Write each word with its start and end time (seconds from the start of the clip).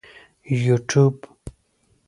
یوټیوب 0.65 1.17